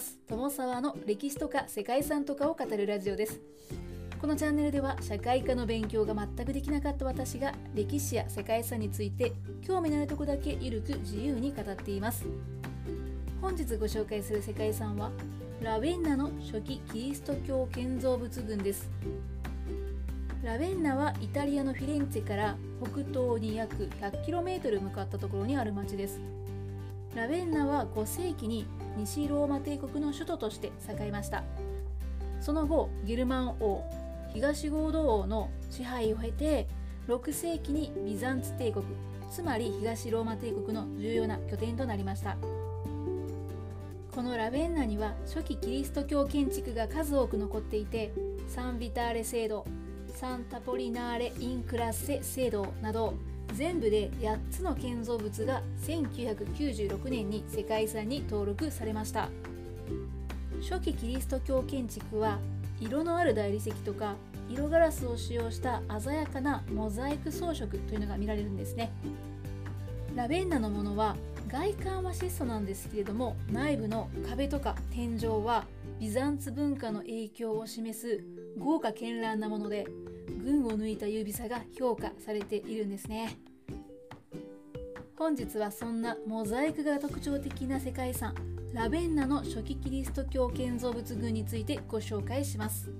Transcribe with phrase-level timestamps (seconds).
[0.00, 0.18] ます。
[0.28, 3.38] 友沢の歴史とか世界遺産とかを語るラジオです。
[4.18, 9.32] このチャンネルでは社会科の勉強が全くできなかった私が歴史や世界遺産について
[9.62, 12.24] 興味のあるとこだけゆるく自由に語っています。
[13.42, 15.10] 本日ご紹介する世界遺産は
[15.62, 18.90] ラベンナの初期キリスト教建造物群です。
[20.42, 26.39] ラベンナはイタリアのフィレンツェから北東に約 100km 向かったところにある町です。
[27.14, 31.42] ラベンナは5世紀に西ローマ帝国の首都として栄えました。
[32.40, 33.84] その後ゲルマン王
[34.32, 36.68] 東合同王の支配を経て
[37.08, 38.84] 6世紀にビザンツ帝国
[39.30, 42.36] つまり東ローマ帝国の重要な拠点となりました。
[44.14, 48.12] このラベンナには初期キリスト教建築が数多く残っていて
[48.48, 49.64] サンビターレ聖堂
[50.14, 53.14] サンタポリナーレ・インクラッセ聖堂など
[53.54, 59.28] 全部で8つの建造物が1996年に世界遺産に登録されました。
[60.62, 62.38] 初期キリスト教建築は
[62.80, 64.16] 色のある大理石とか
[64.48, 68.90] 色ガラスを使用した鮮やかなモザイク装飾というのが見られるんですね。
[70.14, 71.16] ラベンナのものは
[71.48, 75.66] 外観は質素なんですけれども内部の壁とか天井は
[76.00, 78.24] ビザンツ文化の影響を示す
[78.58, 79.86] 豪華絢爛なもので
[80.38, 83.36] 群を抜いた指さが評価されているんですね。
[85.16, 88.34] 本日はそんなモザイクが特徴的な世界遺産
[88.72, 92.90] ラベンナの初期キリスト教建造物群についてご紹介します。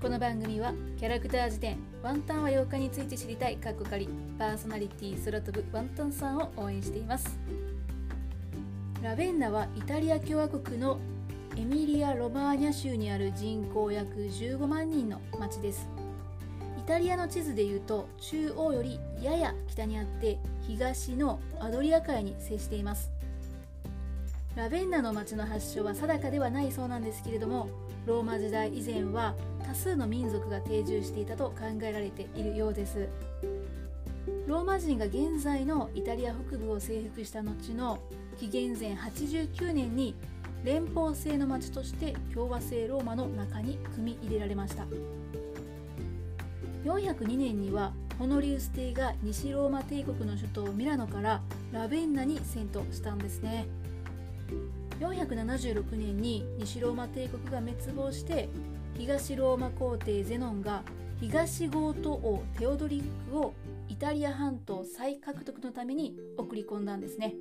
[0.00, 7.38] この番組はキャラクター辞典ワンタンは8日について知りたいカッコ仮パーソナリティ空飛ぶワンタンさんを応援しています。
[9.00, 10.98] ラベンナはイタリア共和国の
[11.54, 15.86] エミリア・ロマーニャ州にある人口約15万人の町です。
[16.78, 23.10] イタリアの地図でいうと中央よりやや北にあって東のアドリア海に接しています。
[24.56, 27.68] ラベンナの町の発祥は定かではないそうなんですけれども
[28.06, 29.34] ローマ時代以前は
[29.66, 33.08] 多数の民族が定住していたと考えられているようです。
[34.46, 37.98] ローマ人が現在のイタリア北部を征服した後の
[38.38, 40.14] 紀元前89年に
[40.64, 44.86] 連邦制の町として共和制ローマの中に組み入れられました。
[46.84, 51.40] 402年にはホノリウス帝が西ローマ帝国の首都ミラノから
[51.72, 53.66] ラベンナに遷都したんですね。
[55.00, 58.48] 476年に西ローマ帝国が滅亡して
[58.96, 60.82] 東ローマ皇帝ゼノンが
[61.20, 63.54] 東ゴート王テオドリックを
[63.88, 67.34] イタリア半島再獲得のために送り込んだんですね。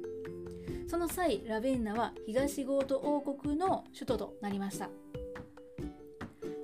[0.91, 4.89] その際ラベンナは東ゴート王国の首都となりました。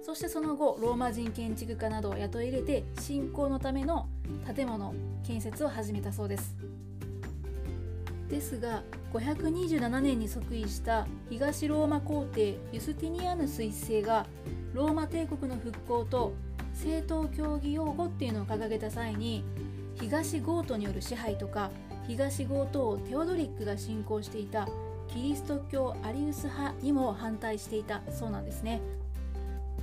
[0.02, 4.10] そしてその後ローマ人建築家などを雇い入れて信仰のための
[4.54, 4.94] 建物
[5.26, 6.58] 建設を始めたそうです。
[8.28, 8.84] ですが
[9.14, 14.26] 527年に即位した東ローマ皇帝ユスティニアヌス一世が
[14.74, 16.34] ローマ帝国の復興と
[16.74, 19.46] 正統教義擁護っていうのを掲げた際に
[19.96, 21.72] 東ゴートによる支配とか
[22.08, 24.68] 東ゴート王テオドリックが信仰していた
[25.14, 28.82] キリスト教アリウス派にも反対していたそうなんですね。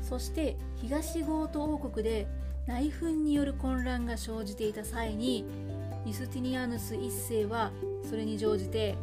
[0.02, 2.26] そして東ゴート王国で
[2.66, 5.44] 内紛による混乱が生じていた際に
[6.06, 7.70] ユスティニアヌス1世は
[8.08, 8.96] それに乗じて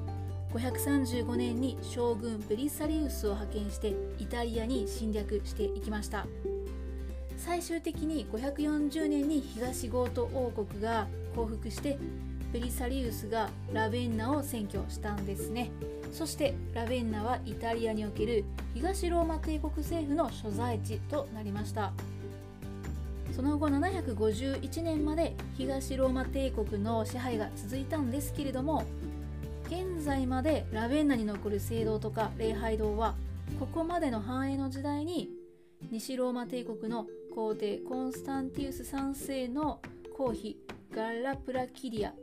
[0.54, 6.28] 535年に将軍ベリサリウスを派遣してイタリアに侵略していきました。
[7.38, 11.98] 最終的に540年に東ゴート王国が降伏して
[12.54, 15.72] ベリサリウスがラベンナを占拠したんですね。
[16.12, 21.94] そしてラベンナはイタリアにおける東ローマ帝国政府の所在地となりました。
[23.32, 28.84] その後751年まで東ローマ帝国の支配が続いたんですけれども
[29.68, 33.16] 現在までラベンナに残る聖堂とか礼拝堂は
[33.60, 35.30] ここまでの繁栄の時代に
[35.90, 39.82] 西ローマ帝国の皇帝コンスタンティウス3世の
[40.16, 40.58] 皇妃
[40.94, 42.14] ガッラ・プラキディア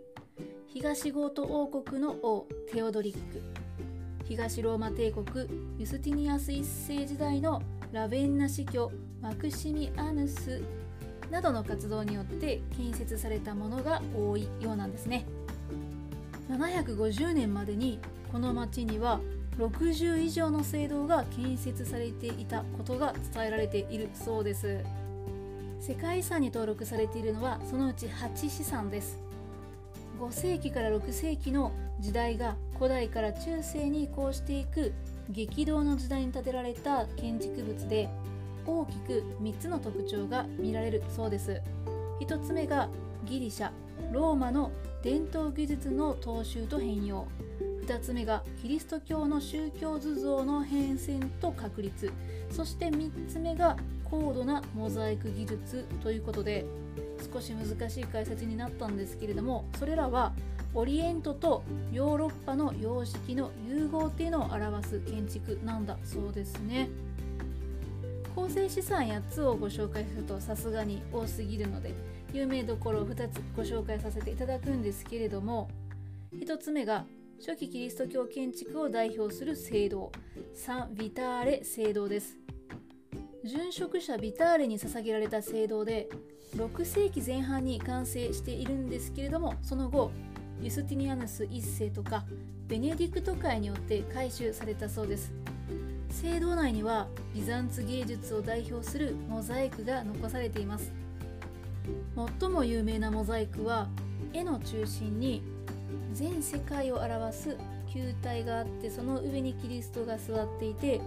[0.75, 3.43] 東ゴート王国の王テオドリック。
[4.29, 5.49] 東ローマ帝国
[5.79, 6.63] ユスティニアヌス1
[6.99, 8.93] 世時代のラベンナ司教
[9.23, 10.63] マクシミアヌス
[11.31, 15.25] などの活動によって建設されたものが多いようなんですね。
[16.51, 17.99] 750年までに
[18.31, 19.21] この町には
[19.57, 24.85] 60以上の聖堂が建設されていたことが伝えられているそうです。
[25.81, 29.28] 世界遺産に登録されているのはそのうち8資産です。
[30.19, 34.93] 5世紀から6世紀の時代が古代から中世に移行していく
[35.31, 38.09] 激動の時代に建てられた建築物で
[38.67, 41.63] 大きく3つの特徴が見られるそうです。
[42.21, 42.89] 1つ目が
[43.27, 43.71] ギリシャ
[44.13, 44.73] ローマの
[45.03, 47.27] 伝統技術の踏襲と変容。
[47.87, 52.13] 2つ目がキリスト教の宗教図像の変遷と確立。
[52.51, 56.65] そして3つ目が高度なモザイク技術ということで
[57.33, 60.33] 少し難しい解説になったんですけれどもそれらは
[60.75, 66.89] オリエントとヨーロッパの様式の融合っていうのを表す建築なんだそうですね。
[68.35, 71.93] 構成資産8つをご紹介するとさすがに多すぎるので
[72.33, 75.69] 有名どころを2つご紹介させていただくんですけれども
[76.33, 77.05] 1つ目が
[77.41, 80.13] 初期キリスト教建築を代表する聖堂
[80.55, 82.48] サン・ビターレ聖堂です。
[83.45, 86.09] 殉職者ビターレに捧げられた聖堂で
[86.57, 90.11] 6世紀前半に完成しているんですけれどもその後
[90.61, 92.25] ユスティニアヌス1世とか
[92.67, 95.33] ベネディクト会によって改修されたそうです。
[96.11, 100.93] 聖堂内にはビザンツ芸術を代表するモザイクが残されています。
[102.41, 103.89] 最も有名なモザイクは
[104.33, 105.43] 絵の中心に
[106.13, 107.57] 全世界を表す
[107.91, 111.01] 球体があってその上にキリストが座っていて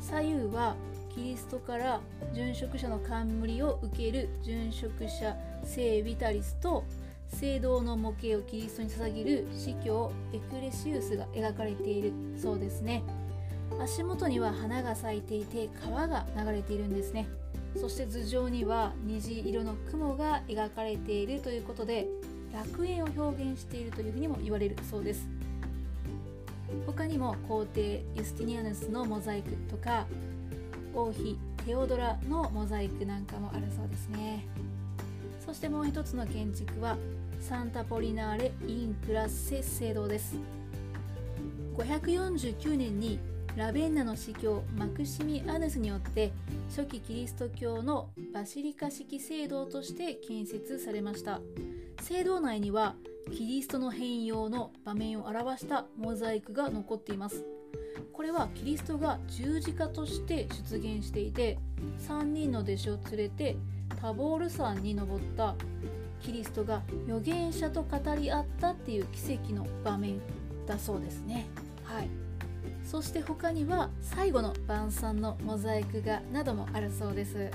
[0.00, 0.74] 左右は
[1.14, 2.00] キリストから
[2.32, 6.84] 殉職者の冠を受ける殉職者聖ビタリスと
[7.28, 13.04] 聖堂の模型をキリストに捧げる司教エクレシウスが描かれているそうですね。
[13.80, 17.28] 足元には花が咲いていて川が流れているんですね。
[17.76, 22.06] そして頭上には虹色の雲が描かれているということで
[22.52, 25.28] 楽園を表現しているというふうにも言われるそうです。
[26.86, 30.06] 他にも皇帝ユスティニアヌスのモザイクとか
[30.94, 31.36] 王妃
[31.66, 34.46] テオドラのモザイクなんかもあるそうですね。
[35.44, 36.96] そしてもう一つの建築は
[37.40, 40.36] サンタポリナーレ・イン・クラッセ聖堂です。
[41.76, 43.18] 549年に
[43.56, 46.32] ラベンナの司教マクシミアヌスによって
[46.68, 51.40] 初期キリスト教のバシリカ式聖堂として建設されました。
[52.02, 52.94] 聖堂内には
[53.32, 57.44] キリストの変容の場面を表したモザイクが残っています。
[58.14, 61.58] これはキリストが十字架として出現していて
[62.08, 63.56] 3人の弟子を連れて
[64.00, 65.54] タボール山に登った。
[66.24, 70.20] キリストが預言者と語り合ったっていう奇跡の場面
[70.66, 71.46] だそうですね。
[71.84, 72.08] はい。
[72.82, 77.50] そして他には最後の晩餐のモザイク画などもあるそうです。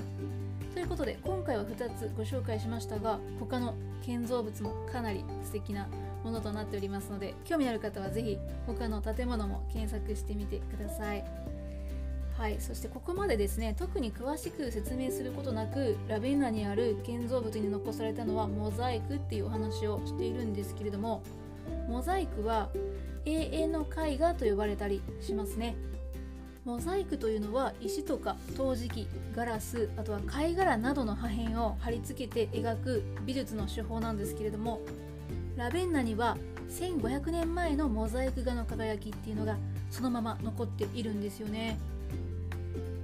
[0.76, 3.74] ということで今回は2つご紹介しましたが他の
[4.04, 5.88] 建造物もかなり素敵な
[6.24, 8.38] ものとなっておりますので興味ある方は是非
[8.68, 11.24] 他の建物も検索してみてください。
[12.38, 21.22] はいそしてここまでですね特に詳しく説明することなくラベンナにある建造物に残されたのはモザイクっていうお話をしているんですけれども
[21.90, 22.70] モザイクは
[23.26, 25.76] 永遠の絵画と呼ばれたりしますね。
[26.66, 34.80] モザイクというのは石とか陶磁器ガラスあとは貝殻などの破片を貼り付けて描く美術の手法なんですけれども
[35.60, 36.38] ラベンナには
[36.70, 39.58] 1500年前のモザイク画の輝きっていうのが
[39.92, 41.78] そのまま残っているんですよね。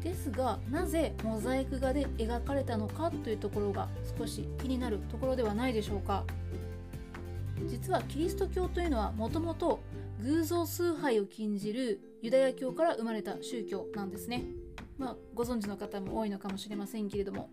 [0.01, 6.23] ですがなぜモザイク画で描かれたのかというところが少し気になるところではないでしょうか。
[7.67, 9.81] 実はキリスト教というのはもともと
[10.23, 14.45] 偶像崇拝を禁じるユダヤ教から生まれた宗教なんですね。
[14.97, 17.49] まあご存知の方も多いのかもしれませんけれども。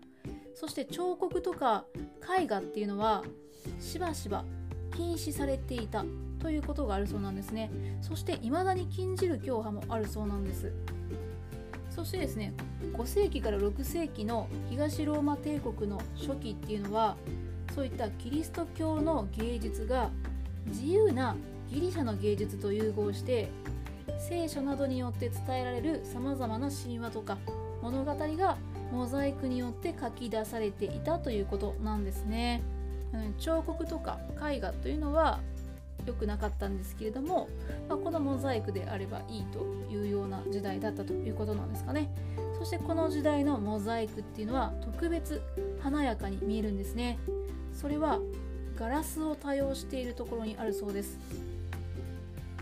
[0.55, 1.83] そして彫刻とか
[2.39, 3.25] 絵画っていうのは
[3.79, 4.45] しばしば
[4.95, 6.05] 禁止されていた
[6.39, 10.71] ということがあるそうなんですねそして未だに禁じる教派もあるそうなんです
[11.89, 12.53] そしてですね
[12.93, 17.15] 5世紀から6世紀の東ローマ帝国の初期っていうのは
[17.75, 20.09] そういったキリスト教の芸術が
[20.67, 21.35] 自由な
[21.69, 23.49] ギリシャの芸術と融合して
[24.19, 27.37] 聖書などによって伝えられるさまざまな神話とか
[27.81, 28.57] 物語が
[28.91, 32.61] モザイクによって書き出されていたということなんですね。
[33.37, 35.39] 彫刻とか絵画というのは
[36.05, 37.47] 良くなかったんですけれども、
[37.87, 39.59] まあ、このモザイクであればいいと
[39.91, 42.09] いうような時代だったということなんですかね。
[42.59, 45.41] そしてこの時代のモザイクっていうのは特別
[45.81, 47.19] 華やかに見えるんですね。
[47.73, 48.19] それは
[48.75, 51.19] ガラスを多用しているところにあるそうです。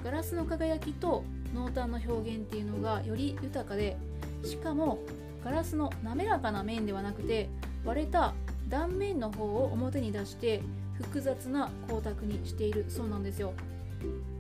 [0.04, 3.98] ガラスの輝きと濃淡の表現っていうのがより豊かで
[4.44, 5.00] しかも
[5.44, 7.50] ガラスの滑らかな面ではなくて
[7.86, 8.34] 割れた
[8.72, 10.62] 断面の方を表に出して
[10.94, 13.54] 複雑な光沢にしているそうなんですよ。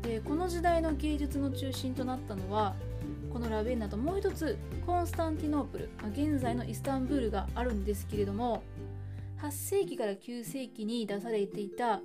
[0.01, 2.73] でこの時代の芸術の中心となったのは
[3.31, 4.57] このラベンナともう一つ
[4.87, 8.63] コンスタンティノープル現在のイスタンブールがあるんですけれども
[9.41, 12.01] 8世紀から9世紀に出されていた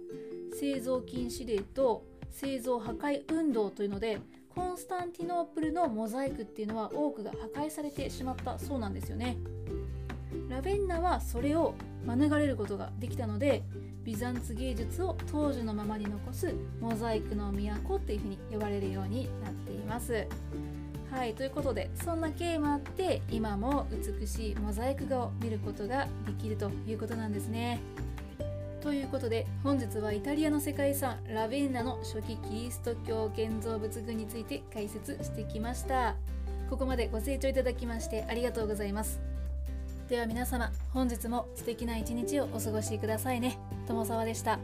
[0.58, 4.18] 製造禁止令と製造破壊運動というので
[4.54, 9.36] コンスタンティノープルのモザイクっていうのは多くが破壊されてしまったそうなんですよね。
[10.48, 11.74] ラベンナはそれを
[12.06, 13.62] 免れることができたので
[14.04, 20.26] ビザンツ芸術を当時のままに残すモザイクの都っていうふうに呼ばれるようになっています。
[21.10, 23.86] はいということでそんな経緯もあって今も
[24.20, 27.80] 美しいモザイク画を見ることができるということなんですね。
[28.80, 36.14] ということで本日はイタリアの世界遺産ラベンナの初期キリスト教建造物群について解説してきました。
[36.70, 39.35] ここまでご清聴いただきましてありがとうございます。
[40.08, 43.58] では皆様本日も素敵な一日をお過ごしくださいね
[43.88, 44.60] 友沢でした。